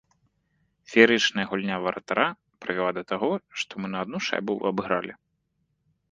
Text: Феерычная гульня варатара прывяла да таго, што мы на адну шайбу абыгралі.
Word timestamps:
Феерычная 0.91 1.45
гульня 1.49 1.77
варатара 1.83 2.25
прывяла 2.65 2.93
да 2.99 3.03
таго, 3.11 3.29
што 3.65 3.71
мы 3.83 3.87
на 3.97 4.01
адну 4.05 4.17
шайбу 4.29 4.53
абыгралі. 4.71 5.13